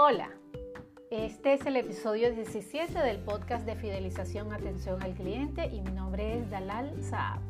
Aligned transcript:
Hola, 0.00 0.30
este 1.10 1.54
es 1.54 1.66
el 1.66 1.76
episodio 1.76 2.30
17 2.30 2.96
del 3.00 3.18
podcast 3.18 3.66
de 3.66 3.74
fidelización 3.74 4.52
Atención 4.52 5.02
al 5.02 5.12
Cliente 5.14 5.66
y 5.66 5.80
mi 5.80 5.90
nombre 5.90 6.38
es 6.38 6.48
Dalal 6.48 7.02
Saab. 7.02 7.40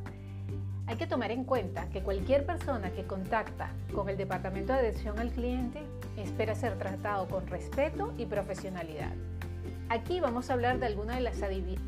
Hay 0.86 0.96
que 0.96 1.06
tomar 1.06 1.30
en 1.30 1.44
cuenta 1.44 1.90
que 1.90 2.02
cualquier 2.02 2.46
persona 2.46 2.90
que 2.90 3.04
contacta 3.04 3.74
con 3.94 4.08
el 4.08 4.16
Departamento 4.16 4.72
de 4.72 4.78
Atención 4.78 5.18
al 5.18 5.30
Cliente 5.30 5.82
espera 6.16 6.54
ser 6.54 6.78
tratado 6.78 7.28
con 7.28 7.46
respeto 7.48 8.14
y 8.16 8.24
profesionalidad. 8.24 9.12
Aquí 9.90 10.18
vamos 10.18 10.48
a 10.48 10.54
hablar 10.54 10.78
de 10.78 10.86
algunas 10.86 11.16
de 11.16 11.24
las 11.24 11.42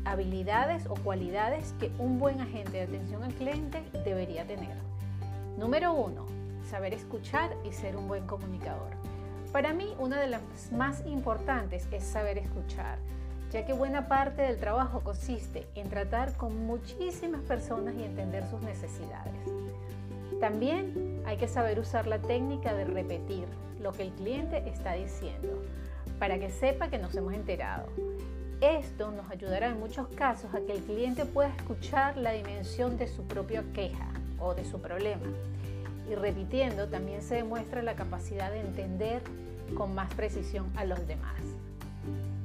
habilidades 0.05 0.85
o 0.85 0.93
cualidades 0.93 1.73
que 1.79 1.91
un 1.97 2.19
buen 2.19 2.39
agente 2.39 2.73
de 2.73 2.83
atención 2.83 3.23
al 3.23 3.33
cliente 3.33 3.81
debería 4.05 4.45
tener. 4.45 4.77
Número 5.57 5.91
1. 5.91 6.23
Saber 6.69 6.93
escuchar 6.93 7.49
y 7.67 7.73
ser 7.73 7.97
un 7.97 8.07
buen 8.07 8.27
comunicador. 8.27 9.10
Para 9.51 9.73
mí, 9.73 9.93
una 9.99 10.17
de 10.21 10.27
las 10.27 10.41
más 10.71 11.05
importantes 11.05 11.85
es 11.91 12.05
saber 12.05 12.37
escuchar, 12.37 12.99
ya 13.51 13.65
que 13.65 13.73
buena 13.73 14.07
parte 14.07 14.43
del 14.43 14.57
trabajo 14.57 15.01
consiste 15.01 15.67
en 15.75 15.89
tratar 15.89 16.31
con 16.37 16.65
muchísimas 16.65 17.41
personas 17.41 17.93
y 17.95 18.03
entender 18.03 18.47
sus 18.49 18.61
necesidades. 18.61 19.33
También 20.39 21.21
hay 21.25 21.35
que 21.35 21.49
saber 21.49 21.79
usar 21.79 22.07
la 22.07 22.19
técnica 22.19 22.73
de 22.73 22.85
repetir 22.85 23.45
lo 23.81 23.91
que 23.91 24.03
el 24.03 24.11
cliente 24.11 24.69
está 24.69 24.93
diciendo 24.93 25.61
para 26.17 26.39
que 26.39 26.49
sepa 26.49 26.87
que 26.87 26.97
nos 26.97 27.13
hemos 27.15 27.33
enterado. 27.33 27.89
Esto 28.61 29.11
nos 29.11 29.29
ayudará 29.29 29.67
en 29.67 29.79
muchos 29.81 30.07
casos 30.09 30.53
a 30.53 30.61
que 30.61 30.71
el 30.71 30.83
cliente 30.83 31.25
pueda 31.25 31.49
escuchar 31.49 32.15
la 32.15 32.31
dimensión 32.31 32.97
de 32.97 33.07
su 33.07 33.23
propia 33.23 33.65
queja 33.73 34.11
o 34.39 34.53
de 34.53 34.63
su 34.63 34.79
problema 34.79 35.27
y 36.11 36.15
repitiendo 36.15 36.87
también 36.87 37.21
se 37.21 37.35
demuestra 37.35 37.81
la 37.81 37.95
capacidad 37.95 38.51
de 38.51 38.59
entender 38.59 39.21
con 39.75 39.95
más 39.95 40.13
precisión 40.13 40.69
a 40.75 40.83
los 40.83 41.07
demás. 41.07 41.41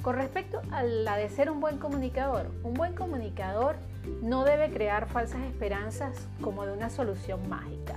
Con 0.02 0.14
respecto 0.14 0.62
a 0.70 0.84
la 0.84 1.16
de 1.16 1.28
ser 1.28 1.50
un 1.50 1.60
buen 1.60 1.78
comunicador, 1.78 2.52
un 2.62 2.74
buen 2.74 2.94
comunicador 2.94 3.76
no 4.22 4.44
debe 4.44 4.70
crear 4.70 5.08
falsas 5.08 5.42
esperanzas 5.42 6.28
como 6.40 6.64
de 6.64 6.72
una 6.72 6.90
solución 6.90 7.48
mágica. 7.48 7.96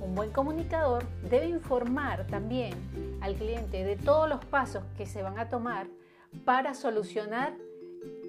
Un 0.00 0.14
buen 0.14 0.30
comunicador 0.30 1.04
debe 1.28 1.48
informar 1.48 2.26
también 2.28 2.74
al 3.20 3.34
cliente 3.34 3.84
de 3.84 3.96
todos 3.96 4.28
los 4.28 4.44
pasos 4.44 4.84
que 4.96 5.06
se 5.06 5.22
van 5.22 5.38
a 5.40 5.48
tomar 5.48 5.88
para 6.44 6.74
solucionar 6.74 7.52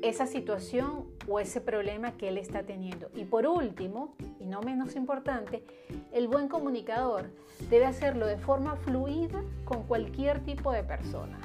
esa 0.02 0.26
situación 0.26 1.06
o 1.28 1.40
ese 1.40 1.62
problema 1.62 2.18
que 2.18 2.30
él 2.30 2.38
está 2.38 2.64
teniendo. 2.64 3.10
Y 3.14 3.26
por 3.26 3.46
último, 3.46 4.16
y 4.40 4.46
no 4.46 4.62
menos 4.62 4.96
importante, 4.96 5.64
el 6.12 6.28
buen 6.28 6.48
comunicador 6.48 7.30
debe 7.70 7.86
hacerlo 7.86 8.26
de 8.26 8.38
forma 8.38 8.76
fluida 8.78 9.44
con 9.66 9.84
cualquier 9.84 10.40
tipo 10.44 10.72
de 10.72 10.84
persona. 10.84 11.38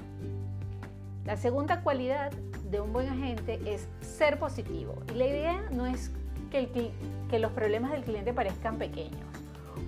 La 1.24 1.36
segunda 1.36 1.82
cualidad 1.82 2.32
de 2.70 2.80
un 2.80 2.92
buen 2.92 3.08
agente 3.08 3.60
es 3.66 3.88
ser 4.00 4.38
positivo. 4.38 4.94
Y 5.12 5.18
la 5.18 5.26
idea 5.26 5.68
no 5.70 5.86
es 5.86 6.12
que, 6.50 6.92
los 7.38 7.52
problemas 7.52 7.90
del 7.90 8.02
cliente 8.02 8.32
parezcan 8.32 8.78
pequeños 8.78 9.20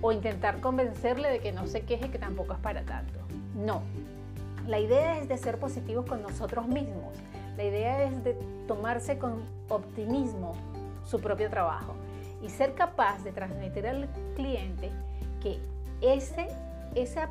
o 0.01 0.11
intentar 0.11 0.59
convencerle 0.61 1.29
de 1.29 1.39
que 1.39 1.51
no 1.51 1.65
se 1.65 1.81
queje 1.81 2.11
que 2.11 2.19
tampoco 2.19 2.53
es 2.53 2.59
para 2.59 2.83
tanto. 2.83 3.19
No. 3.55 3.81
La 4.67 4.79
idea 4.79 5.17
es 5.17 5.27
de 5.27 5.37
ser 5.37 5.57
positivos 5.57 6.05
con 6.05 6.21
nosotros 6.21 6.67
mismos 6.67 7.17
la 7.57 7.63
idea 7.63 8.03
es 8.03 8.23
de 8.23 8.33
tomarse 8.67 9.17
con 9.17 9.43
optimismo 9.69 10.55
su 11.05 11.19
propio 11.19 11.49
trabajo 11.49 11.95
y 12.41 12.49
ser 12.49 12.73
capaz 12.73 13.23
de 13.23 13.31
transmitir 13.31 13.87
al 13.87 14.07
cliente 14.35 14.91
que 15.41 15.59
ese, 16.01 16.47
ese 16.95 17.21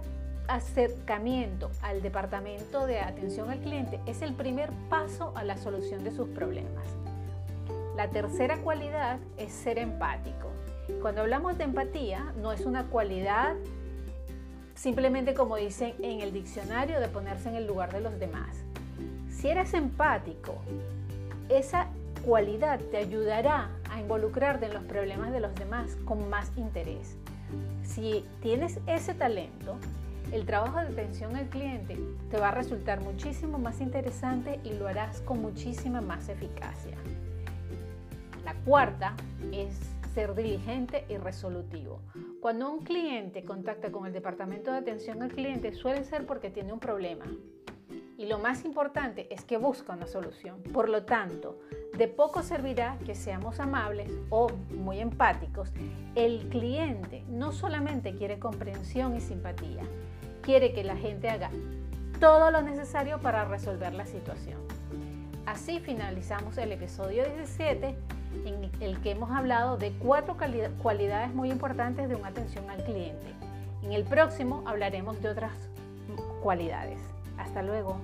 acercamiento 0.49 1.71
al 1.83 2.03
departamento 2.03 2.87
de 2.87 3.01
atención 3.01 3.51
al 3.51 3.61
cliente 3.61 4.01
es 4.07 4.23
el 4.23 4.35
primer 4.35 4.71
paso 4.89 5.33
a 5.35 5.45
la 5.45 5.57
solución 5.57 6.05
de 6.05 6.11
sus 6.11 6.29
problemas. 6.29 6.85
La 7.97 8.09
tercera 8.09 8.59
cualidad 8.59 9.19
es 9.37 9.53
ser 9.53 9.79
empático. 9.79 10.49
Cuando 11.03 11.21
hablamos 11.21 11.59
de 11.59 11.65
empatía, 11.65 12.33
no 12.41 12.53
es 12.53 12.65
una 12.65 12.85
cualidad 12.85 13.57
simplemente 14.75 15.35
como 15.35 15.57
dicen 15.57 15.95
en 16.01 16.21
el 16.21 16.33
diccionario 16.33 17.01
de 17.01 17.09
ponerse 17.09 17.49
en 17.49 17.57
el 17.57 17.67
lugar 17.67 17.93
de 17.93 18.01
los 18.01 18.19
demás. 18.19 18.57
Si 19.31 19.49
eres 19.49 19.75
empático, 19.75 20.57
esa 21.49 21.89
cualidad 22.25 22.81
te 22.91 22.99
ayudará 22.99 23.71
a 23.91 24.01
involucrarte 24.01 24.67
en 24.67 24.75
los 24.75 24.85
problemas 24.85 25.33
de 25.33 25.41
los 25.41 25.55
demás 25.55 25.97
con 26.05 26.29
más 26.29 26.53
interés. 26.57 27.17
Si 27.83 28.25
tienes 28.43 28.81
ese 28.87 29.15
talento, 29.15 29.77
el 30.33 30.45
trabajo 30.45 30.79
de 30.79 30.89
atención 30.89 31.37
al 31.37 31.49
cliente 31.49 31.99
te 32.31 32.39
va 32.39 32.49
a 32.49 32.55
resultar 32.55 33.01
muchísimo 33.01 33.59
más 33.59 33.81
interesante 33.81 34.61
y 34.63 34.75
lo 34.75 34.87
harás 34.87 35.21
con 35.23 35.41
muchísima 35.41 36.01
más 36.01 36.29
eficacia. 36.29 36.97
La 38.45 38.55
cuarta 38.65 39.15
es 39.53 39.75
ser 40.15 40.35
diligente 40.35 41.05
y 41.09 41.17
resolutivo. 41.17 42.01
Cuando 42.41 42.71
un 42.71 42.85
cliente 42.85 43.45
contacta 43.45 43.91
con 43.91 44.07
el 44.07 44.13
departamento 44.13 44.71
de 44.71 44.79
atención 44.79 45.23
al 45.23 45.33
cliente 45.33 45.73
suele 45.73 46.05
ser 46.05 46.27
porque 46.27 46.51
tiene 46.51 46.73
un 46.73 46.81
problema, 46.81 47.25
y 48.19 48.27
lo 48.27 48.39
más 48.39 48.65
importante 48.65 49.33
es 49.33 49.45
que 49.45 49.57
busca 49.57 49.93
una 49.93 50.09
solución. 50.09 50.61
Por 50.75 50.89
lo 50.89 51.05
tanto, 51.05 51.61
de 51.97 52.09
poco 52.09 52.43
servirá 52.43 52.99
que 53.07 53.15
seamos 53.15 53.61
amables 53.61 54.11
o 54.29 54.49
muy 54.77 54.99
empáticos. 54.99 55.73
El 56.17 56.49
cliente 56.49 57.25
no 57.29 57.53
solamente 57.53 58.17
quiere 58.17 58.41
comprensión 58.41 59.17
y 59.17 59.21
simpatía, 59.21 59.85
quiere 60.43 60.73
que 60.73 60.83
la 60.83 60.97
gente 60.97 61.31
haga 61.31 61.51
todo 62.19 62.51
lo 62.51 62.61
necesario 62.61 63.21
para 63.21 63.45
resolver 63.45 63.95
la 63.95 64.05
situación. 64.05 64.59
Así 65.47 65.79
finalizamos 65.79 66.59
el 66.59 66.73
episodio 66.73 67.25
17 67.25 67.97
en 68.45 68.71
el 68.81 69.01
que 69.01 69.13
hemos 69.13 69.31
hablado 69.31 69.77
de 69.77 69.93
cuatro 69.93 70.37
cualidades 70.83 71.33
muy 71.33 71.51
importantes 71.53 72.09
de 72.09 72.17
una 72.17 72.29
atención 72.29 72.69
al 72.69 72.83
cliente. 72.83 73.33
En 73.85 73.93
el 73.93 74.03
próximo 74.03 74.65
hablaremos 74.67 75.23
de 75.23 75.31
otras 75.31 75.53
cualidades. 76.43 76.99
Hasta 77.39 77.63
luego. 77.63 77.97